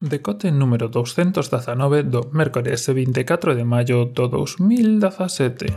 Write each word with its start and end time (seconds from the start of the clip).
Decote 0.00 0.50
número 0.50 0.88
219 0.88 2.08
do 2.08 2.32
mércores 2.32 2.88
24 2.88 3.52
de 3.52 3.64
maio 3.68 4.08
do 4.08 4.32
2017. 4.32 5.76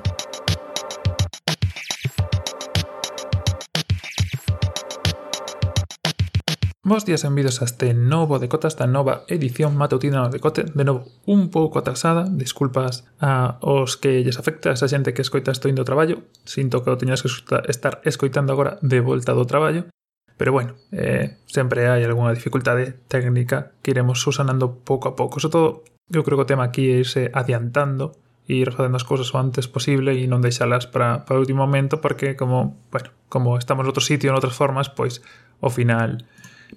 Bos 6.87 7.03
días 7.03 7.23
e 7.23 7.27
benvidos 7.27 7.59
a 7.59 7.67
este 7.67 7.91
novo 7.91 8.39
Decota, 8.39 8.71
esta 8.71 8.87
nova 8.87 9.27
edición 9.27 9.75
matutina 9.75 10.23
do 10.23 10.31
Decote, 10.31 10.71
de 10.71 10.83
novo 10.87 11.03
un 11.27 11.51
pouco 11.51 11.83
atrasada, 11.83 12.23
disculpas 12.31 13.03
a 13.19 13.59
os 13.59 13.99
que 13.99 14.23
lles 14.23 14.39
afecta 14.39 14.71
a 14.71 14.79
esa 14.79 14.87
xente 14.87 15.11
que 15.11 15.19
escoita 15.19 15.51
isto 15.51 15.67
indo 15.67 15.83
ao 15.83 15.89
traballo, 15.91 16.23
sinto 16.47 16.79
que 16.79 16.87
o 16.87 16.95
teñas 16.95 17.19
que 17.19 17.27
estar 17.67 17.99
escoitando 18.07 18.55
agora 18.55 18.79
de 18.79 19.03
volta 19.03 19.35
do 19.35 19.43
traballo, 19.43 19.91
Pero 20.37 20.51
bueno, 20.51 20.75
eh, 20.91 21.37
sempre 21.45 21.87
hai 21.87 22.01
algunha 22.03 22.33
dificultade 22.33 22.97
técnica 23.07 23.77
que 23.85 23.93
iremos 23.93 24.19
susanando 24.19 24.81
pouco 24.81 25.09
a 25.09 25.15
pouco. 25.15 25.39
Sobre 25.39 25.53
todo, 25.53 25.69
eu 26.09 26.25
creo 26.25 26.37
que 26.41 26.45
o 26.45 26.51
tema 26.51 26.65
aquí 26.65 26.89
é 26.89 26.99
irse 27.01 27.29
eh, 27.29 27.31
adiantando 27.33 28.17
e 28.47 28.59
ir 28.59 28.71
facendo 28.71 28.97
as 28.97 29.07
cousas 29.07 29.31
o 29.31 29.39
antes 29.39 29.71
posible 29.71 30.11
e 30.11 30.27
non 30.27 30.43
deixalas 30.43 30.89
para, 30.89 31.23
para 31.23 31.39
o 31.39 31.41
último 31.43 31.63
momento 31.63 32.03
porque 32.03 32.35
como, 32.35 32.75
bueno, 32.91 33.15
como 33.31 33.55
estamos 33.55 33.87
noutro 33.87 34.03
sitio, 34.03 34.35
noutras 34.35 34.57
formas, 34.57 34.91
pois 34.91 35.23
ao 35.63 35.71
final 35.71 36.27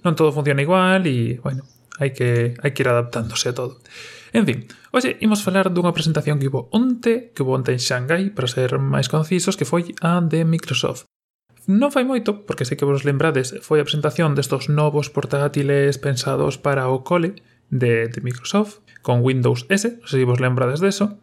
non 0.06 0.14
todo 0.14 0.30
funciona 0.30 0.62
igual 0.62 1.02
e, 1.10 1.42
bueno, 1.42 1.66
hai 1.98 2.14
que, 2.14 2.54
hai 2.62 2.70
que 2.70 2.82
ir 2.84 2.88
adaptándose 2.92 3.50
a 3.50 3.56
todo. 3.56 3.82
En 4.36 4.44
fin, 4.44 4.68
hoxe 4.92 5.16
imos 5.24 5.42
falar 5.42 5.72
dunha 5.72 5.96
presentación 5.96 6.38
que 6.38 6.46
hubo 6.46 6.68
onte, 6.70 7.32
que 7.32 7.42
hubo 7.42 7.56
onte 7.56 7.72
en 7.72 7.80
Xangai, 7.80 8.30
para 8.30 8.46
ser 8.46 8.76
máis 8.78 9.08
concisos, 9.08 9.56
que 9.56 9.66
foi 9.66 9.96
a 10.04 10.20
de 10.20 10.44
Microsoft. 10.44 11.08
Non 11.66 11.90
fai 11.90 12.06
moito, 12.06 12.46
porque 12.46 12.62
sei 12.62 12.78
que 12.78 12.86
vos 12.86 13.02
lembrades, 13.02 13.58
foi 13.58 13.82
a 13.82 13.86
presentación 13.86 14.38
destos 14.38 14.70
novos 14.70 15.10
portátiles 15.10 15.98
pensados 15.98 16.62
para 16.62 16.86
o 16.86 17.02
cole 17.02 17.42
de, 17.74 18.06
Microsoft, 18.22 18.86
con 19.02 19.26
Windows 19.26 19.66
S, 19.66 19.98
non 19.98 20.06
sei 20.06 20.22
se 20.22 20.30
vos 20.30 20.38
lembrades 20.38 20.78
deso. 20.78 21.18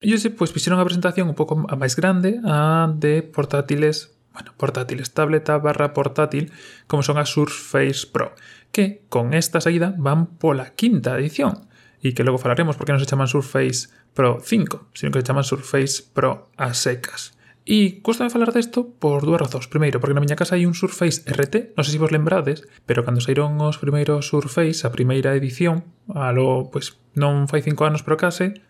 E 0.00 0.08
hoxe, 0.16 0.32
pois, 0.32 0.56
fixeron 0.56 0.80
a 0.80 0.88
presentación 0.88 1.28
un 1.28 1.36
pouco 1.36 1.68
a 1.68 1.76
máis 1.76 2.00
grande, 2.00 2.40
a 2.48 2.88
de 2.96 3.20
portátiles, 3.20 4.16
bueno, 4.32 4.56
portátiles, 4.56 5.12
tableta 5.12 5.60
barra 5.60 5.92
portátil, 5.92 6.48
como 6.88 7.04
son 7.04 7.20
as 7.20 7.28
Surface 7.28 8.08
Pro, 8.08 8.32
que 8.72 9.04
con 9.12 9.36
esta 9.36 9.60
saída 9.60 9.92
van 10.00 10.40
pola 10.40 10.72
quinta 10.72 11.20
edición, 11.20 11.68
e 12.00 12.16
que 12.16 12.24
logo 12.24 12.40
falaremos 12.40 12.80
porque 12.80 12.96
non 12.96 13.04
se 13.04 13.08
chaman 13.08 13.28
Surface 13.28 13.92
Pro 14.16 14.40
5, 14.40 14.96
sino 14.96 15.12
que 15.12 15.20
se 15.20 15.28
chaman 15.28 15.44
Surface 15.44 16.08
Pro 16.08 16.48
a 16.56 16.72
secas. 16.72 17.36
E 17.64 18.04
custa 18.04 18.28
falar 18.28 18.52
desto 18.52 18.92
por 19.00 19.24
dúas 19.24 19.40
razóns. 19.40 19.72
Primeiro, 19.72 19.96
porque 19.96 20.12
na 20.12 20.20
miña 20.20 20.36
casa 20.36 20.60
hai 20.60 20.68
un 20.68 20.76
Surface 20.76 21.24
RT, 21.24 21.72
non 21.72 21.82
sei 21.88 21.96
se 21.96 22.02
vos 22.02 22.12
lembrades, 22.12 22.68
pero 22.84 23.08
cando 23.08 23.24
saíron 23.24 23.56
os 23.56 23.80
primeiros 23.80 24.28
Surface, 24.28 24.84
a 24.84 24.92
primeira 24.92 25.32
edición, 25.32 25.88
alo, 26.12 26.68
pois, 26.68 27.00
non 27.16 27.48
fai 27.48 27.64
cinco 27.64 27.88
anos 27.88 28.04
pero 28.04 28.20
case, 28.20 28.60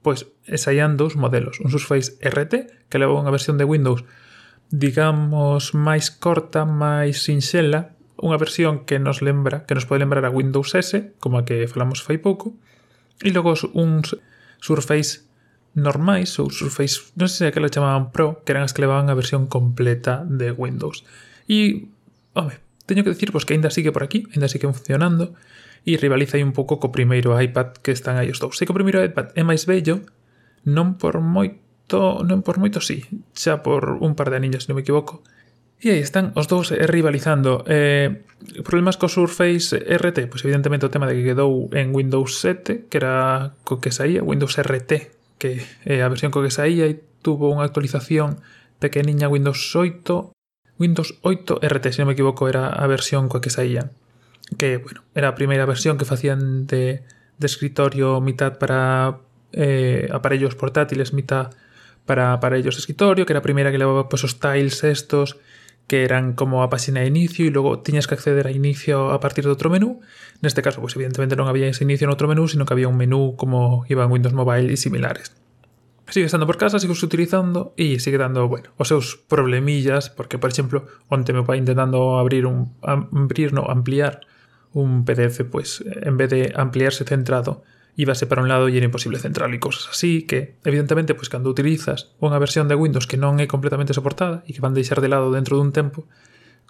pois 0.00 0.32
saían 0.56 0.96
dous 0.96 1.20
modelos. 1.20 1.60
Un 1.60 1.68
Surface 1.68 2.16
RT, 2.24 2.88
que 2.88 2.96
leva 2.96 3.20
unha 3.20 3.28
versión 3.28 3.60
de 3.60 3.68
Windows, 3.68 4.08
digamos, 4.72 5.76
máis 5.76 6.08
corta, 6.08 6.64
máis 6.64 7.20
sinxela, 7.20 7.92
unha 8.16 8.40
versión 8.40 8.88
que 8.88 8.96
nos 8.96 9.20
lembra, 9.20 9.68
que 9.68 9.76
nos 9.76 9.84
pode 9.84 10.00
lembrar 10.00 10.24
a 10.24 10.32
Windows 10.32 10.72
S, 10.72 11.12
como 11.20 11.36
a 11.36 11.44
que 11.44 11.68
falamos 11.68 12.00
fai 12.00 12.16
pouco, 12.16 12.56
e 13.20 13.28
logo 13.28 13.52
un 13.76 14.08
Surface 14.56 15.27
normais 15.74 16.36
ou 16.38 16.48
Surface, 16.48 17.12
non 17.18 17.28
sei 17.28 17.48
se 17.48 17.50
aquela 17.50 17.72
chamaban 17.72 18.14
Pro, 18.14 18.40
que 18.44 18.52
eran 18.52 18.64
as 18.64 18.72
que 18.72 18.82
levaban 18.84 19.10
a 19.12 19.18
versión 19.18 19.50
completa 19.50 20.24
de 20.24 20.52
Windows. 20.52 21.04
E, 21.48 21.88
home, 22.32 22.56
teño 22.88 23.04
que 23.04 23.12
dicir 23.12 23.30
pois, 23.30 23.44
que 23.44 23.54
aínda 23.56 23.72
sigue 23.72 23.92
por 23.92 24.04
aquí, 24.04 24.26
aínda 24.32 24.48
sigue 24.48 24.68
funcionando, 24.68 25.36
e 25.84 25.96
rivaliza 25.96 26.36
aí 26.36 26.44
un 26.44 26.56
pouco 26.56 26.82
co 26.82 26.92
primeiro 26.92 27.36
iPad 27.36 27.80
que 27.80 27.94
están 27.94 28.18
aí 28.18 28.28
os 28.28 28.42
dous. 28.42 28.58
Sei 28.58 28.66
que 28.66 28.74
o 28.74 28.78
primeiro 28.78 29.00
iPad 29.00 29.32
é 29.38 29.42
máis 29.46 29.64
bello, 29.64 30.04
non 30.66 30.98
por 30.98 31.22
moito, 31.22 32.20
non 32.26 32.42
por 32.42 32.58
moito 32.58 32.82
si, 32.82 33.04
sí, 33.06 33.22
xa 33.36 33.64
por 33.64 34.00
un 34.02 34.18
par 34.18 34.28
de 34.28 34.36
aniños, 34.40 34.66
se 34.66 34.72
non 34.72 34.76
me 34.76 34.84
equivoco, 34.84 35.22
E 35.78 35.94
aí 35.94 36.02
están 36.02 36.34
os 36.34 36.50
dous 36.50 36.74
eh, 36.74 36.90
rivalizando. 36.90 37.62
Eh, 37.70 38.26
problemas 38.66 38.98
co 38.98 39.06
Surface 39.06 39.78
RT, 39.78 40.26
pois 40.26 40.42
evidentemente 40.42 40.82
o 40.82 40.90
tema 40.90 41.06
de 41.06 41.14
que 41.14 41.22
quedou 41.22 41.70
en 41.70 41.94
Windows 41.94 42.42
7, 42.42 42.90
que 42.90 42.98
era 42.98 43.54
co 43.62 43.78
que 43.78 43.94
saía, 43.94 44.26
Windows 44.26 44.58
RT, 44.58 45.17
que 45.38 45.62
é 45.86 46.02
a 46.02 46.10
versión 46.12 46.34
co 46.34 46.44
que 46.44 46.52
saía 46.52 46.84
e 46.90 47.00
tuvo 47.22 47.48
unha 47.48 47.64
actualización 47.64 48.42
pequeniña 48.82 49.30
Windows 49.32 49.58
8 49.74 50.34
Windows 50.78 51.18
8 51.22 51.58
RT, 51.62 51.92
se 51.92 52.00
non 52.02 52.08
me 52.08 52.14
equivoco, 52.14 52.46
era 52.46 52.70
a 52.70 52.86
versión 52.86 53.26
coa 53.26 53.42
que 53.42 53.50
saía. 53.50 53.90
Que, 54.56 54.78
bueno, 54.78 55.02
era 55.12 55.34
a 55.34 55.34
primeira 55.34 55.66
versión 55.66 55.98
que 55.98 56.06
facían 56.06 56.70
de, 56.70 57.02
de 57.36 57.46
escritorio 57.46 58.22
mitad 58.22 58.56
para 58.62 59.18
eh, 59.52 60.06
aparellos 60.14 60.54
portátiles, 60.54 61.12
mitad 61.12 61.50
para 62.06 62.32
aparellos 62.32 62.78
de 62.78 62.80
escritorio, 62.80 63.26
que 63.26 63.34
era 63.34 63.42
a 63.42 63.46
primeira 63.46 63.74
que 63.74 63.82
levaba 63.82 64.08
pues, 64.08 64.22
os 64.22 64.38
tiles 64.38 64.86
estos 64.86 65.36
que 65.88 66.04
eran 66.04 66.36
como 66.36 66.62
a 66.62 66.68
página 66.68 67.00
de 67.00 67.08
inicio 67.08 67.48
e 67.48 67.50
logo 67.50 67.80
tiñas 67.80 68.06
que 68.06 68.14
acceder 68.14 68.44
a 68.46 68.52
inicio 68.52 69.10
a 69.10 69.18
partir 69.18 69.48
de 69.48 69.50
outro 69.50 69.72
menú. 69.72 70.04
Neste 70.44 70.60
caso, 70.60 70.84
pois 70.84 70.94
evidentemente 70.94 71.34
non 71.34 71.48
había 71.48 71.66
ese 71.66 71.82
inicio 71.82 72.06
en 72.06 72.12
outro 72.12 72.28
menú, 72.28 72.46
sino 72.46 72.68
que 72.68 72.76
había 72.76 72.92
un 72.92 73.00
menú 73.00 73.34
como 73.40 73.88
iba 73.88 74.04
en 74.04 74.12
Windows 74.12 74.36
Mobile 74.36 74.68
e 74.68 74.76
similares. 74.76 75.32
Sigue 76.12 76.28
estando 76.28 76.46
por 76.46 76.56
casa, 76.56 76.78
sigo 76.78 76.92
utilizando 76.92 77.72
e 77.76 78.00
sigue 78.00 78.16
dando, 78.20 78.48
bueno, 78.48 78.72
os 78.76 78.88
seus 78.88 79.16
problemillas, 79.16 80.08
porque, 80.12 80.36
por 80.36 80.52
exemplo, 80.52 80.84
onte 81.08 81.32
meu 81.32 81.48
pai 81.48 81.60
intentando 81.60 82.20
abrir 82.20 82.44
un 82.44 82.76
abrir, 82.84 83.56
no, 83.56 83.68
ampliar 83.68 84.24
un 84.76 85.08
PDF, 85.08 85.48
pois 85.48 85.84
en 85.84 86.20
vez 86.20 86.28
de 86.28 86.52
ampliarse 86.52 87.08
centrado, 87.08 87.64
íbase 87.98 88.30
para 88.30 88.40
un 88.40 88.48
lado 88.48 88.70
e 88.70 88.78
era 88.78 88.86
imposible 88.86 89.18
central 89.18 89.50
e 89.50 89.58
cousas 89.58 89.90
así 89.90 90.22
que, 90.22 90.54
evidentemente, 90.62 91.18
pois 91.18 91.26
cando 91.26 91.50
utilizas 91.50 92.14
unha 92.22 92.38
versión 92.38 92.70
de 92.70 92.78
Windows 92.78 93.10
que 93.10 93.18
non 93.18 93.42
é 93.42 93.50
completamente 93.50 93.90
soportada 93.90 94.46
e 94.46 94.54
que 94.54 94.62
van 94.62 94.72
deixar 94.72 95.02
de 95.02 95.10
lado 95.10 95.34
dentro 95.34 95.58
dun 95.58 95.74
tempo, 95.74 96.06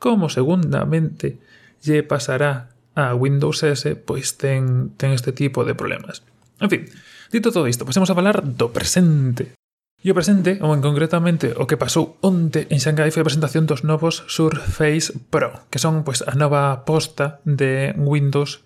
como 0.00 0.32
segundamente 0.32 1.36
lle 1.84 2.00
pasará 2.00 2.72
a 2.96 3.12
Windows 3.12 3.62
S, 3.62 3.94
pois 3.94 4.40
ten, 4.40 4.96
ten 4.96 5.12
este 5.12 5.30
tipo 5.36 5.62
de 5.68 5.76
problemas. 5.76 6.24
En 6.58 6.72
fin, 6.72 6.88
dito 7.30 7.52
todo 7.52 7.68
isto, 7.68 7.84
pasemos 7.84 8.10
a 8.10 8.16
falar 8.16 8.42
do 8.42 8.72
presente. 8.72 9.54
E 9.98 10.14
o 10.14 10.16
presente, 10.16 10.62
ou 10.62 10.70
en 10.74 10.80
concretamente 10.80 11.50
o 11.58 11.66
que 11.66 11.74
pasou 11.74 12.22
onte 12.22 12.70
en 12.70 12.78
Xangai 12.78 13.10
foi 13.10 13.26
a 13.26 13.28
presentación 13.28 13.66
dos 13.66 13.82
novos 13.82 14.22
Surface 14.30 15.10
Pro, 15.26 15.66
que 15.74 15.82
son 15.82 16.06
pois 16.06 16.22
a 16.22 16.38
nova 16.38 16.70
aposta 16.70 17.42
de 17.42 17.92
Windows 17.98 18.62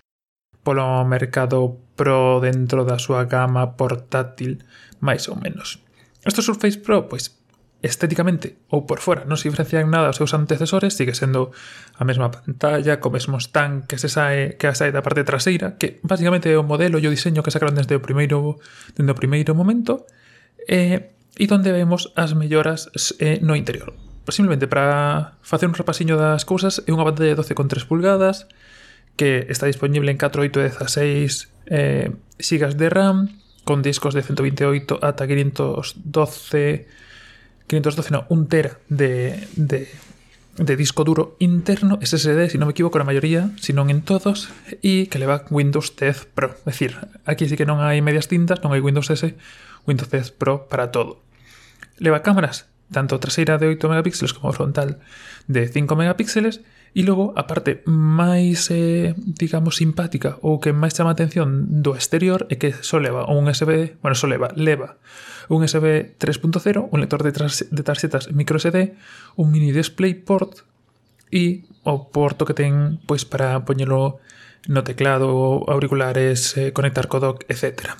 polo 0.63 1.03
mercado 1.05 1.77
Pro 1.93 2.41
dentro 2.41 2.89
da 2.89 2.97
súa 2.97 3.29
gama 3.29 3.77
portátil, 3.77 4.65
máis 4.97 5.29
ou 5.29 5.37
menos. 5.37 5.77
Este 6.25 6.41
Surface 6.41 6.81
Pro, 6.81 7.05
pois, 7.05 7.37
estéticamente 7.83 8.63
ou 8.71 8.87
por 8.87 9.03
fora 9.03 9.27
non 9.27 9.35
se 9.35 9.51
diferencia 9.51 9.83
en 9.83 9.91
nada 9.91 10.07
aos 10.07 10.17
seus 10.17 10.31
antecesores, 10.31 10.95
sigue 10.95 11.11
sendo 11.11 11.51
a 11.99 12.07
mesma 12.07 12.31
pantalla, 12.31 13.03
co 13.03 13.11
mesmo 13.11 13.37
stand 13.43 13.85
que 13.91 13.99
se 13.99 14.07
sae, 14.07 14.55
que 14.55 14.71
sae 14.71 14.95
da 14.95 15.03
parte 15.03 15.27
traseira, 15.27 15.75
que 15.75 15.99
basicamente 16.01 16.47
é 16.47 16.55
o 16.55 16.63
modelo 16.63 16.95
e 16.97 17.05
o 17.05 17.13
diseño 17.13 17.43
que 17.43 17.51
sacaron 17.51 17.75
desde 17.75 17.93
o 17.93 18.01
primeiro, 18.01 18.57
desde 18.95 19.11
o 19.11 19.19
primeiro 19.19 19.51
momento, 19.51 20.07
eh, 20.65 21.11
e 21.35 21.45
donde 21.45 21.75
vemos 21.75 22.15
as 22.15 22.33
melloras 22.39 22.87
eh, 23.19 23.43
no 23.43 23.59
interior. 23.59 23.91
Simplemente 24.31 24.71
para 24.71 25.35
facer 25.43 25.67
un 25.67 25.75
repasiño 25.75 26.15
das 26.15 26.47
cousas, 26.47 26.79
é 26.87 26.89
unha 26.95 27.03
pantalla 27.03 27.35
de 27.35 27.39
12,3 27.43 27.83
pulgadas, 27.83 28.47
que 29.15 29.45
está 29.49 29.67
disponible 29.67 30.11
en 30.11 30.17
486 30.17 31.49
eh, 31.67 32.11
gigas 32.39 32.77
de 32.77 32.89
RAM, 32.89 33.39
con 33.63 33.81
discos 33.81 34.13
de 34.13 34.23
128 34.23 34.99
ata 35.01 35.27
512, 35.27 36.87
512 37.67 38.11
no, 38.11 38.25
1 38.29 38.47
tera 38.47 38.77
de, 38.89 39.47
de, 39.55 39.87
de, 40.57 40.75
disco 40.75 41.03
duro 41.03 41.35
interno, 41.39 41.99
SSD, 42.01 42.49
si 42.49 42.57
non 42.59 42.67
me 42.67 42.75
equivoco, 42.75 42.99
na 42.99 43.07
maioría, 43.07 43.55
si 43.55 43.71
non 43.71 43.87
en 43.87 44.03
todos, 44.03 44.51
e 44.83 45.07
que 45.07 45.21
leva 45.21 45.47
Windows 45.47 45.95
10 45.95 46.35
Pro. 46.35 46.59
É 46.67 46.75
dicir, 46.75 46.99
aquí 47.23 47.47
sí 47.47 47.55
que 47.55 47.69
non 47.69 47.79
hai 47.79 48.03
medias 48.03 48.27
tintas, 48.27 48.59
non 48.59 48.75
hai 48.75 48.83
Windows 48.83 49.07
S, 49.07 49.31
Windows 49.87 50.11
10 50.11 50.35
Pro 50.35 50.67
para 50.67 50.91
todo. 50.91 51.23
Leva 52.03 52.19
cámaras, 52.19 52.67
tanto 52.91 53.15
traseira 53.23 53.55
de 53.55 53.71
8 53.71 53.87
megapíxeles 53.87 54.35
como 54.35 54.51
frontal 54.51 54.99
de 55.47 55.71
5 55.71 55.95
megapíxeles, 55.95 56.59
E 56.93 57.01
logo 57.01 57.33
a 57.33 57.49
parte 57.49 57.81
máis, 57.89 58.69
eh, 58.69 59.17
digamos, 59.17 59.81
simpática 59.81 60.37
ou 60.45 60.61
que 60.61 60.77
máis 60.77 60.93
chama 60.93 61.09
a 61.09 61.17
atención 61.17 61.81
do 61.81 61.97
exterior 61.97 62.45
é 62.53 62.61
que 62.61 62.69
só 62.85 63.01
leva 63.01 63.25
un 63.25 63.49
USB, 63.49 63.97
bueno, 64.05 64.13
só 64.13 64.29
leva, 64.29 64.53
leva 64.53 65.01
un 65.49 65.65
USB 65.65 66.13
3.0, 66.21 66.93
un 66.93 66.99
lector 67.01 67.25
de, 67.25 67.33
de 67.33 67.81
tarxetas 67.81 68.29
micro 68.29 68.61
SD, 68.61 68.93
un 69.41 69.49
mini 69.49 69.73
display 69.73 70.13
port 70.13 70.61
e 71.33 71.65
o 71.81 72.13
porto 72.13 72.45
que 72.45 72.53
ten 72.53 73.01
pois 73.09 73.25
para 73.25 73.65
poñelo 73.65 74.21
no 74.69 74.85
teclado, 74.85 75.65
auriculares, 75.65 76.55
eh, 76.61 76.71
conectar 76.77 77.09
co 77.09 77.17
dock, 77.17 77.43
etc. 77.49 77.97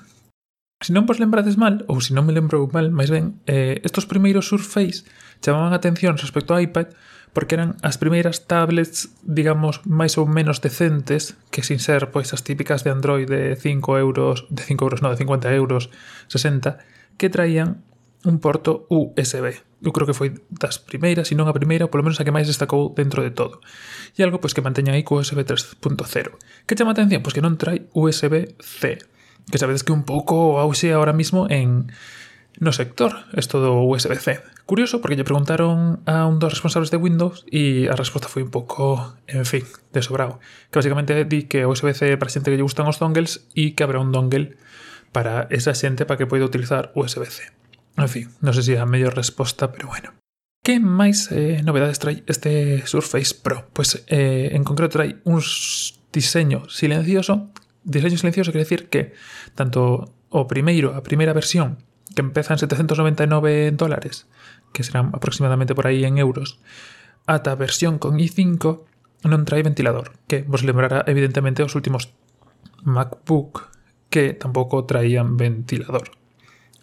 Se 0.80 0.94
non 0.94 1.10
vos 1.10 1.18
lembrades 1.18 1.57
mal, 1.57 1.81
ou 1.90 1.98
se 1.98 2.13
non 2.13 2.30
me 2.30 2.36
lembro 2.36 2.69
mal, 2.69 2.94
máis 2.94 3.10
ben, 3.10 3.42
eh, 3.50 3.81
estos 3.81 4.06
primeiros 4.06 4.54
Surface 4.54 5.01
chamaban 5.42 5.74
a 5.74 5.81
atención 5.81 6.13
respecto 6.13 6.54
ao 6.54 6.62
iPad 6.62 6.94
porque 7.33 7.57
eran 7.57 7.75
as 7.81 7.97
primeiras 7.97 8.45
tablets, 8.45 9.09
digamos, 9.25 9.81
máis 9.89 10.21
ou 10.21 10.30
menos 10.30 10.62
decentes, 10.62 11.33
que 11.50 11.65
sin 11.65 11.81
ser 11.81 12.13
pois 12.13 12.30
as 12.31 12.45
típicas 12.45 12.85
de 12.85 12.94
Android 12.94 13.25
de 13.25 13.57
5 13.57 13.97
euros, 13.97 14.45
de 14.53 14.62
5 14.62 14.85
euros, 14.85 15.01
no, 15.01 15.09
de 15.09 15.18
50 15.18 15.50
euros, 15.57 15.89
60, 16.30 16.77
que 17.18 17.33
traían 17.33 17.81
un 18.24 18.39
porto 18.39 18.85
USB. 18.88 19.59
Eu 19.83 19.91
creo 19.91 20.07
que 20.07 20.15
foi 20.15 20.31
das 20.47 20.80
primeiras, 20.80 21.27
se 21.27 21.35
non 21.35 21.51
a 21.51 21.57
primeira, 21.57 21.91
polo 21.91 22.07
menos 22.07 22.21
a 22.21 22.24
que 22.24 22.31
máis 22.31 22.47
destacou 22.47 22.95
dentro 22.95 23.19
de 23.19 23.35
todo. 23.35 23.59
E 24.15 24.24
algo 24.24 24.39
pois 24.39 24.56
que 24.56 24.63
manteña 24.63 24.95
aí 24.95 25.03
co 25.03 25.19
USB 25.19 25.44
3.0. 25.44 25.83
Que 26.63 26.77
chama 26.77 26.94
a 26.94 26.95
atención? 26.95 27.19
Pois 27.19 27.35
que 27.35 27.44
non 27.44 27.59
trai 27.59 27.89
USB-C, 27.91 28.81
que 29.51 29.57
sabedes 29.59 29.83
que 29.83 29.91
un 29.91 30.07
pouco 30.07 30.62
auxe 30.62 30.95
agora 30.95 31.12
mismo 31.12 31.51
en 31.51 31.91
no 32.60 32.72
sector, 32.72 33.26
isto 33.34 33.60
do 33.60 33.82
USB-C. 33.82 34.42
Curioso 34.66 35.02
porque 35.02 35.18
lle 35.18 35.28
preguntaron 35.28 36.06
a 36.06 36.30
un 36.30 36.38
dos 36.38 36.54
responsables 36.54 36.94
de 36.94 37.02
Windows 37.02 37.44
e 37.50 37.90
a 37.90 37.98
resposta 37.98 38.30
foi 38.30 38.46
un 38.46 38.54
pouco, 38.54 39.18
en 39.28 39.44
fin, 39.44 39.66
de 39.92 40.02
sobrado. 40.06 40.40
Que 40.70 40.80
basicamente 40.80 41.18
di 41.26 41.50
que 41.50 41.66
o 41.66 41.74
USB-C 41.74 42.16
para 42.22 42.32
xente 42.32 42.54
que 42.54 42.58
lle 42.58 42.66
gustan 42.66 42.88
os 42.88 43.02
dongles 43.02 43.50
e 43.58 43.74
que 43.74 43.84
habrá 43.84 44.00
un 44.00 44.14
dongle 44.14 44.56
para 45.12 45.50
esa 45.50 45.74
xente 45.74 46.06
para 46.06 46.22
que 46.22 46.30
poida 46.30 46.46
utilizar 46.46 46.94
USB-C. 46.94 47.52
En 47.98 48.10
fin, 48.10 48.30
non 48.42 48.54
sei 48.54 48.64
se 48.64 48.74
é 48.76 48.80
a 48.82 48.90
mellor 48.90 49.14
resposta, 49.14 49.70
pero 49.70 49.90
bueno. 49.90 50.14
Que 50.64 50.80
máis 50.80 51.28
eh, 51.36 51.60
novedades 51.60 52.00
trai 52.00 52.24
este 52.26 52.82
Surface 52.88 53.36
Pro? 53.36 53.68
Pois 53.76 54.00
pues, 54.00 54.08
eh, 54.08 54.56
en 54.56 54.64
concreto 54.64 55.02
trai 55.02 55.20
un 55.28 55.44
diseño 56.14 56.70
silencioso. 56.72 57.52
Diseño 57.84 58.16
silencioso 58.16 58.56
quer 58.56 58.64
decir 58.64 58.88
que 58.88 59.12
tanto 59.60 60.16
o 60.34 60.48
primeiro, 60.48 60.96
a 60.96 61.04
primeira 61.04 61.36
versión 61.36 61.84
que 62.15 62.21
empeza 62.21 62.54
en 62.54 62.60
799 62.60 63.71
dólares, 63.74 64.27
que 64.71 64.83
serán 64.83 65.12
aproximadamente 65.13 65.75
por 65.75 65.88
aí 65.88 66.06
en 66.06 66.18
euros, 66.18 66.60
ata 67.25 67.56
versión 67.56 68.00
con 68.00 68.19
i5 68.19 68.86
non 69.24 69.48
trae 69.48 69.63
ventilador, 69.63 70.12
que 70.27 70.44
vos 70.44 70.68
lembrará 70.68 71.07
evidentemente 71.07 71.63
os 71.63 71.80
últimos 71.80 72.12
MacBook 72.83 73.71
que 74.12 74.36
tampouco 74.36 74.83
traían 74.83 75.39
ventilador. 75.39 76.12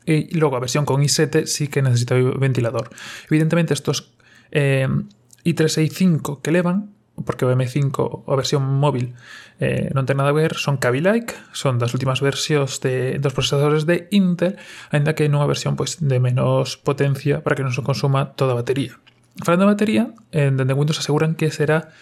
E 0.08 0.26
logo 0.32 0.56
a 0.56 0.64
versión 0.64 0.88
con 0.88 1.04
i7 1.04 1.44
sí 1.44 1.68
que 1.68 1.84
necesita 1.84 2.16
ventilador. 2.16 2.88
Evidentemente 3.28 3.76
estos 3.76 4.16
eh, 4.50 4.88
i3 5.44 5.60
e 5.78 5.82
i5 5.86 6.40
que 6.40 6.50
levan 6.50 6.96
porque 7.24 7.44
o 7.44 7.52
M5, 7.52 8.24
a 8.26 8.34
versión 8.36 8.62
móvil, 8.64 9.14
eh, 9.60 9.92
non 9.92 10.08
ten 10.08 10.16
nada 10.16 10.32
a 10.32 10.36
ver, 10.36 10.56
son 10.56 10.80
Kaby-like, 10.80 11.36
son 11.52 11.76
das 11.76 11.92
últimas 11.92 12.24
versións 12.24 12.80
de, 12.80 13.20
dos 13.20 13.36
procesadores 13.36 13.84
de 13.84 14.08
Intel, 14.10 14.56
ainda 14.90 15.12
que 15.12 15.28
nunha 15.28 15.48
versión 15.48 15.76
pois, 15.76 16.00
de 16.00 16.18
menos 16.18 16.80
potencia 16.80 17.44
para 17.44 17.56
que 17.56 17.64
non 17.66 17.76
se 17.76 17.84
consuma 17.84 18.32
toda 18.36 18.56
a 18.56 18.60
batería. 18.60 18.96
Falando 19.44 19.64
de 19.68 19.72
batería, 19.72 20.04
en 20.32 20.56
dende 20.56 20.76
Windows 20.76 21.00
aseguran 21.00 21.36
que 21.36 21.52
será 21.52 21.92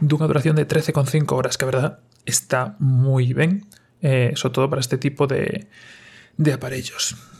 dunha 0.00 0.26
duración 0.28 0.56
de 0.56 0.66
13,5 0.66 1.30
horas, 1.32 1.56
que 1.56 1.64
a 1.64 1.72
verdad 1.72 1.90
está 2.26 2.74
moi 2.82 3.32
ben, 3.32 3.64
eh, 4.02 4.34
sobre 4.34 4.54
todo 4.54 4.66
para 4.70 4.82
este 4.82 4.98
tipo 4.98 5.26
de, 5.26 5.68
de 6.36 6.50
aparellos. 6.52 7.35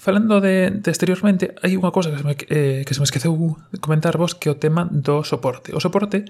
Falando 0.00 0.40
de, 0.40 0.70
de 0.70 0.88
exteriormente, 0.88 1.52
hai 1.60 1.76
unha 1.76 1.92
cosa 1.92 2.08
que 2.08 2.16
se, 2.16 2.24
me, 2.24 2.32
eh, 2.48 2.88
que 2.88 2.96
se 2.96 3.04
me 3.04 3.08
esqueceu 3.08 3.36
comentarvos 3.84 4.32
que 4.32 4.48
o 4.48 4.56
tema 4.56 4.88
do 4.88 5.20
soporte. 5.28 5.76
O 5.76 5.80
soporte, 5.84 6.24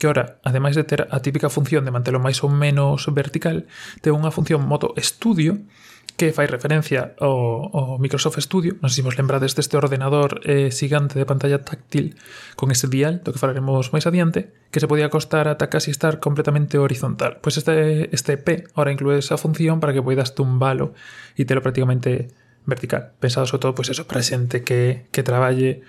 que 0.00 0.08
ora, 0.08 0.40
ademais 0.40 0.72
de 0.72 0.88
ter 0.88 1.04
a 1.04 1.20
típica 1.20 1.52
función 1.52 1.84
de 1.84 1.92
mantelo 1.92 2.16
máis 2.16 2.40
ou 2.40 2.48
menos 2.48 3.04
vertical, 3.12 3.68
ten 4.00 4.16
unha 4.16 4.32
función 4.32 4.64
modo 4.64 4.96
estudio 4.96 5.68
que 6.16 6.32
fai 6.32 6.48
referencia 6.48 7.12
ao, 7.20 7.68
ao 7.76 8.00
Microsoft 8.00 8.40
Studio, 8.40 8.80
non 8.80 8.88
sei 8.88 9.04
se 9.04 9.06
vos 9.12 9.20
lembrades 9.20 9.52
deste 9.52 9.76
ordenador 9.76 10.40
eh, 10.48 10.72
xigante 10.72 11.20
de 11.20 11.28
pantalla 11.28 11.60
táctil 11.60 12.16
con 12.56 12.72
ese 12.72 12.88
dial, 12.88 13.20
do 13.20 13.36
que 13.36 13.40
falaremos 13.40 13.92
máis 13.92 14.08
adiante, 14.08 14.48
que 14.72 14.80
se 14.80 14.88
podía 14.88 15.12
acostar 15.12 15.44
ata 15.44 15.68
casi 15.68 15.92
estar 15.92 16.24
completamente 16.24 16.80
horizontal. 16.80 17.36
Pois 17.44 17.60
este, 17.60 18.08
este 18.16 18.40
P 18.40 18.64
ahora 18.72 18.96
inclúe 18.96 19.20
esa 19.20 19.36
función 19.36 19.76
para 19.76 19.92
que 19.92 20.00
poidas 20.00 20.32
tumbalo 20.32 20.96
e 21.36 21.44
telo 21.44 21.60
prácticamente 21.60 22.32
vertical, 22.66 23.12
pensado 23.20 23.46
sobre 23.46 23.62
todo 23.62 23.74
pois 23.74 23.88
eso, 23.88 24.06
para 24.06 24.22
xente 24.22 24.64
que, 24.64 25.06
que 25.12 25.22
traballe 25.22 25.82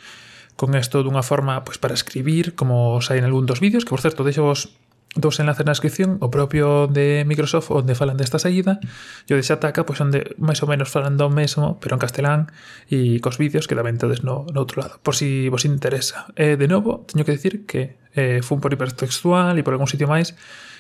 con 0.56 0.78
isto 0.78 1.02
dunha 1.02 1.26
forma 1.26 1.64
pois 1.66 1.82
para 1.82 1.98
escribir, 1.98 2.54
como 2.54 2.94
os 2.96 3.10
hai 3.10 3.18
en 3.18 3.26
algún 3.26 3.50
dos 3.50 3.60
vídeos, 3.60 3.84
que 3.84 3.94
por 3.94 4.04
certo, 4.04 4.22
deixo 4.22 4.46
vos 4.46 4.78
dos 5.16 5.40
enlaces 5.44 5.66
na 5.68 5.76
descripción, 5.76 6.16
o 6.24 6.32
propio 6.32 6.88
de 6.88 7.28
Microsoft 7.28 7.68
onde 7.76 8.00
falan 8.00 8.16
desta 8.16 8.40
saída, 8.40 8.80
e 9.28 9.36
o 9.36 9.38
de 9.38 9.44
Xataca, 9.44 9.84
pois 9.84 10.00
onde 10.00 10.24
máis 10.40 10.64
ou 10.64 10.72
menos 10.72 10.88
falan 10.88 11.20
do 11.20 11.28
mesmo, 11.28 11.84
pero 11.84 12.00
en 12.00 12.02
castelán, 12.02 12.42
e 12.88 13.20
cos 13.20 13.36
vídeos 13.36 13.68
que 13.68 13.76
tamén 13.76 14.00
tedes 14.00 14.24
no, 14.24 14.48
no 14.48 14.60
outro 14.64 14.80
lado, 14.80 15.04
por 15.04 15.20
si 15.20 15.52
vos 15.52 15.68
interesa. 15.68 16.32
Eh, 16.40 16.56
de 16.56 16.68
novo, 16.72 17.04
teño 17.04 17.28
que 17.28 17.36
decir 17.36 17.68
que 17.68 18.00
eh, 18.16 18.40
fun 18.40 18.64
por 18.64 18.72
hipertextual 18.72 19.60
e 19.60 19.64
por 19.68 19.76
algún 19.76 19.92
sitio 19.92 20.08
máis, 20.08 20.32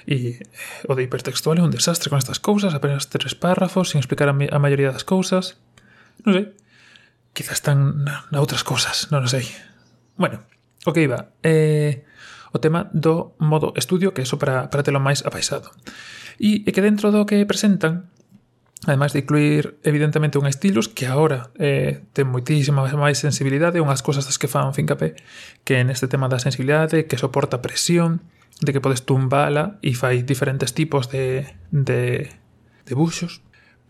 e 0.07 0.39
eh, 0.39 0.87
o 0.87 0.95
de 0.95 1.03
hipertextual 1.03 1.59
é 1.59 1.63
un 1.67 1.73
desastre 1.73 2.07
con 2.07 2.15
estas 2.15 2.39
cousas, 2.39 2.71
apenas 2.71 3.11
tres 3.11 3.35
párrafos, 3.35 3.91
sin 3.91 3.99
explicar 3.99 4.31
a, 4.31 4.35
a 4.35 4.59
maioría 4.63 4.95
das 4.95 5.03
cousas, 5.03 5.59
non 6.25 6.33
sei. 6.33 6.45
Quizás 7.31 7.63
están 7.63 8.03
na, 8.03 8.27
na 8.29 8.39
outras 8.43 8.65
cousas, 8.65 9.07
non 9.13 9.25
sei. 9.29 9.47
Bueno, 10.19 10.43
o 10.85 10.91
que 10.91 11.05
iba. 11.05 11.33
Eh, 11.41 12.03
o 12.51 12.59
tema 12.59 12.91
do 12.91 13.35
modo 13.39 13.71
estudio, 13.79 14.11
que 14.11 14.21
é 14.21 14.27
iso 14.27 14.35
para, 14.35 14.67
para 14.67 14.83
telo 14.83 14.99
máis 14.99 15.23
apaisado. 15.23 15.71
E 16.41 16.67
é 16.67 16.71
que 16.75 16.83
dentro 16.83 17.13
do 17.13 17.23
que 17.23 17.39
presentan, 17.47 18.11
ademais 18.85 19.13
de 19.13 19.21
incluir 19.23 19.77
evidentemente 19.83 20.41
un 20.41 20.47
estilos 20.47 20.89
que 20.89 21.05
agora 21.05 21.53
eh, 21.61 22.01
ten 22.11 22.27
moitísima 22.27 22.83
máis 22.97 23.21
sensibilidade, 23.21 23.79
unhas 23.79 24.01
cousas 24.01 24.25
das 24.25 24.41
que 24.41 24.49
fan 24.49 24.73
Fincapé, 24.73 25.15
que 25.63 25.79
en 25.79 25.93
este 25.93 26.09
tema 26.09 26.27
da 26.27 26.41
sensibilidade, 26.41 27.05
que 27.05 27.21
soporta 27.21 27.61
presión, 27.61 28.25
de 28.61 28.73
que 28.73 28.81
podes 28.81 29.05
tumbala 29.05 29.79
e 29.81 29.93
fai 29.93 30.21
diferentes 30.21 30.73
tipos 30.73 31.09
de, 31.09 31.45
de, 31.71 32.29
de 32.85 32.93
buxos, 32.93 33.41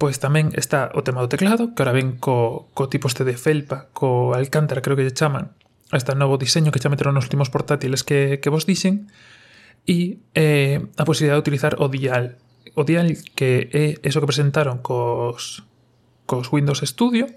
Pois 0.02 0.18
tamén 0.18 0.50
está 0.58 0.90
o 0.98 1.06
tema 1.06 1.22
do 1.22 1.30
teclado, 1.30 1.78
que 1.78 1.86
ahora 1.86 1.94
ven 1.94 2.18
co, 2.18 2.74
co 2.74 2.90
tipo 2.90 3.06
este 3.06 3.22
de 3.22 3.38
felpa, 3.38 3.94
co 3.94 4.34
alcántara 4.34 4.82
creo 4.82 4.98
que 4.98 5.06
lle 5.06 5.14
chaman, 5.14 5.54
este 5.94 6.18
novo 6.18 6.42
diseño 6.42 6.74
que 6.74 6.82
xa 6.82 6.90
meteron 6.90 7.14
nos 7.14 7.30
últimos 7.30 7.54
portátiles 7.54 8.02
que, 8.02 8.42
que 8.42 8.50
vos 8.50 8.66
dixen, 8.66 9.14
e 9.86 10.18
eh, 10.34 10.82
a 10.98 11.06
posibilidad 11.06 11.38
de 11.38 11.46
utilizar 11.46 11.78
o 11.78 11.86
dial. 11.86 12.42
O 12.74 12.82
dial 12.82 13.14
que 13.38 13.70
é 13.70 14.02
eso 14.02 14.18
que 14.18 14.26
presentaron 14.26 14.82
cos, 14.82 15.70
cos 16.26 16.50
Windows 16.50 16.82
Studio, 16.82 17.30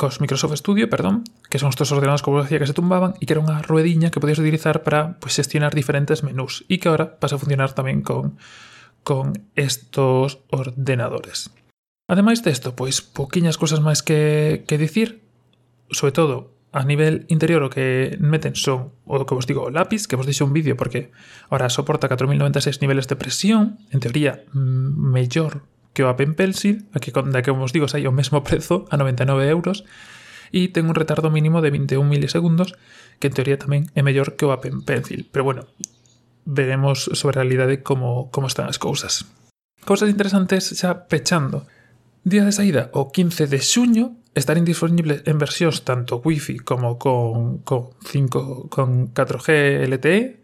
cos 0.00 0.24
Microsoft 0.24 0.56
Studio, 0.56 0.88
perdón, 0.88 1.28
que 1.52 1.60
son 1.60 1.68
estes 1.68 1.92
ordenadores 1.92 2.24
como 2.24 2.40
decía 2.40 2.56
que 2.56 2.64
se 2.64 2.72
tumbaban 2.72 3.20
e 3.20 3.28
que 3.28 3.36
era 3.36 3.44
unha 3.44 3.60
ruediña 3.60 4.08
que 4.08 4.16
podías 4.16 4.40
utilizar 4.40 4.80
para 4.80 5.20
pues, 5.20 5.36
xestionar 5.36 5.76
diferentes 5.76 6.24
menús 6.24 6.64
e 6.72 6.80
que 6.80 6.88
ahora 6.88 7.20
pasa 7.20 7.36
a 7.36 7.42
funcionar 7.44 7.76
tamén 7.76 8.00
con, 8.00 8.40
con 9.04 9.36
estos 9.60 10.40
ordenadores. 10.48 11.52
Ademais 12.06 12.42
desto, 12.42 12.78
pois 12.78 13.02
poquiñas 13.02 13.58
cousas 13.58 13.82
máis 13.82 14.02
que, 14.02 14.62
que 14.70 14.78
dicir, 14.78 15.26
sobre 15.90 16.14
todo 16.14 16.54
a 16.70 16.84
nivel 16.86 17.24
interior 17.32 17.64
o 17.66 17.72
que 17.72 18.14
meten 18.22 18.54
son 18.54 18.94
o 19.08 19.26
que 19.26 19.34
vos 19.34 19.48
digo, 19.48 19.66
o 19.66 19.72
lápiz, 19.74 20.06
que 20.06 20.14
vos 20.14 20.28
deixo 20.28 20.46
un 20.46 20.54
vídeo 20.54 20.78
porque 20.78 21.10
ahora 21.50 21.72
soporta 21.72 22.06
4096 22.06 22.78
niveles 22.78 23.10
de 23.10 23.16
presión, 23.16 23.82
en 23.90 23.98
teoría 23.98 24.44
mm, 24.52 24.92
mellor 24.92 25.66
que 25.96 26.04
o 26.04 26.12
Apple 26.12 26.36
Pencil, 26.36 26.84
aquí 26.92 27.10
da 27.10 27.40
que 27.40 27.50
vos 27.50 27.72
digo 27.72 27.88
sai 27.88 28.04
o 28.04 28.12
mesmo 28.12 28.44
prezo 28.44 28.84
a 28.92 29.00
99 29.00 29.48
euros, 29.48 29.88
e 30.52 30.68
ten 30.70 30.86
un 30.86 30.94
retardo 30.94 31.32
mínimo 31.32 31.64
de 31.64 31.72
21 31.72 32.04
milisegundos, 32.04 32.76
que 33.18 33.32
en 33.32 33.34
teoría 33.34 33.56
tamén 33.58 33.88
é 33.96 34.04
mellor 34.04 34.36
que 34.36 34.44
o 34.44 34.52
Apple 34.52 34.84
Pencil. 34.84 35.24
Pero 35.32 35.42
bueno, 35.42 35.66
veremos 36.44 37.08
sobre 37.16 37.40
a 37.40 37.48
realidade 37.48 37.82
como, 37.82 38.28
como 38.30 38.46
están 38.46 38.68
as 38.68 38.76
cousas. 38.78 39.26
Cousas 39.82 40.12
interesantes 40.12 40.70
xa 40.76 41.08
pechando. 41.08 41.64
Día 42.26 42.42
de 42.42 42.50
saída, 42.50 42.90
o 42.90 43.14
15 43.14 43.46
de 43.46 43.62
xuño, 43.62 44.18
estarán 44.34 44.66
disponibles 44.66 45.22
en 45.30 45.38
versións 45.38 45.86
tanto 45.86 46.18
Wi-Fi 46.18 46.58
como 46.58 46.98
con, 46.98 47.62
con, 47.62 47.94
5, 48.02 48.66
con 48.66 49.14
4G 49.14 49.86
LTE 49.86 50.42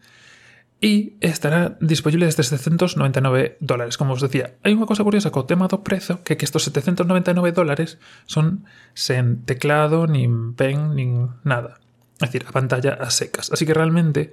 e 0.78 1.18
estará 1.18 1.74
disponible 1.82 2.30
desde 2.30 2.46
799 2.46 3.58
dólares. 3.58 3.98
Como 3.98 4.14
os 4.14 4.22
decía, 4.22 4.54
hai 4.62 4.78
unha 4.78 4.86
cosa 4.86 5.02
curiosa 5.02 5.34
co 5.34 5.42
tema 5.42 5.66
do 5.66 5.82
prezo, 5.82 6.22
que 6.22 6.38
que 6.38 6.46
estos 6.46 6.70
799 6.70 7.50
dólares 7.50 7.98
son 8.30 8.62
sen 8.94 9.42
teclado, 9.42 10.06
nin 10.06 10.54
pen, 10.54 10.94
nin 10.94 11.34
nada. 11.42 11.82
É 12.22 12.30
dicir, 12.30 12.46
a 12.46 12.54
pantalla 12.54 12.94
a 12.94 13.10
secas. 13.10 13.50
Así 13.50 13.66
que 13.66 13.74
realmente 13.74 14.30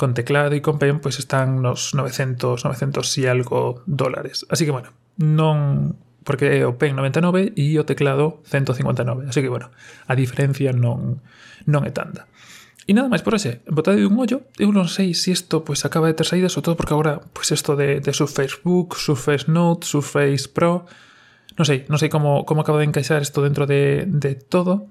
con 0.00 0.16
teclado 0.16 0.56
e 0.56 0.64
con 0.64 0.80
pen 0.80 1.04
pois 1.04 1.20
están 1.20 1.60
nos 1.60 1.92
900, 1.92 2.64
900 2.64 3.04
e 3.20 3.28
algo 3.28 3.84
dólares. 3.84 4.48
Así 4.48 4.64
que 4.64 4.72
bueno, 4.72 4.96
non 5.20 6.00
porque 6.26 6.58
é 6.58 6.66
o 6.66 6.74
pen 6.74 6.98
99 6.98 7.54
e 7.54 7.78
o 7.78 7.86
teclado 7.86 8.42
159. 8.50 9.30
Así 9.30 9.38
que, 9.40 9.48
bueno, 9.48 9.70
a 10.10 10.18
diferencia 10.18 10.74
non, 10.74 11.22
non 11.70 11.86
é 11.86 11.94
tanta. 11.94 12.26
E 12.86 12.94
nada 12.94 13.06
máis 13.06 13.22
por 13.22 13.38
ese, 13.38 13.62
botade 13.70 14.02
un 14.02 14.18
ollo, 14.18 14.46
eu 14.58 14.74
non 14.74 14.90
sei 14.90 15.14
se 15.14 15.30
si 15.30 15.38
isto 15.38 15.62
pois, 15.62 15.86
acaba 15.86 16.10
de 16.10 16.18
ter 16.18 16.26
saídas 16.26 16.54
ou 16.58 16.62
todo 16.66 16.74
porque 16.74 16.94
agora 16.94 17.22
pois 17.30 17.50
isto 17.54 17.78
de, 17.78 18.02
de 18.02 18.10
Surface 18.10 18.58
Book, 18.62 18.98
Surface 18.98 19.46
Note, 19.46 19.86
Surface 19.86 20.50
Pro, 20.50 20.86
non 21.54 21.66
sei, 21.66 21.86
non 21.86 21.98
sei 21.98 22.10
como, 22.10 22.42
como 22.42 22.62
acaba 22.62 22.82
de 22.82 22.86
encaixar 22.90 23.22
isto 23.22 23.42
dentro 23.42 23.66
de, 23.66 24.06
de 24.06 24.34
todo, 24.34 24.90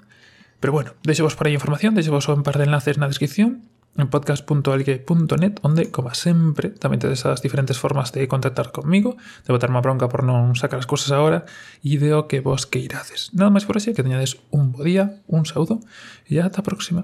pero 0.60 0.72
bueno, 0.72 0.96
deixo 1.04 1.24
vos 1.24 1.36
por 1.36 1.48
aí 1.48 1.56
información, 1.56 1.96
deixo 1.96 2.12
vos 2.16 2.28
un 2.32 2.44
par 2.44 2.60
de 2.60 2.68
enlaces 2.68 2.96
na 3.00 3.12
descripción, 3.12 3.64
en 4.00 4.08
podcast.algue.net 4.08 5.60
onde, 5.62 5.92
como 5.92 6.16
sempre, 6.16 6.72
tamén 6.72 7.04
tedes 7.04 7.28
as 7.28 7.44
diferentes 7.44 7.76
formas 7.76 8.16
de 8.16 8.30
contactar 8.32 8.72
comigo, 8.72 9.20
de 9.44 9.52
botarme 9.52 9.76
a 9.80 9.84
bronca 9.84 10.08
por 10.08 10.24
non 10.24 10.56
sacar 10.56 10.80
as 10.80 10.88
cousas 10.88 11.12
agora 11.12 11.44
e 11.84 12.00
de 12.00 12.16
que 12.32 12.40
vos 12.40 12.64
queirades. 12.64 13.36
Nada 13.36 13.52
máis 13.52 13.68
por 13.68 13.76
así, 13.76 13.92
que 13.92 14.08
teñades 14.08 14.40
un 14.56 14.72
bo 14.72 14.88
día, 14.88 15.20
un 15.28 15.44
saúdo 15.44 15.84
e 16.32 16.40
ata 16.40 16.64
a 16.64 16.68
próxima. 16.68 17.04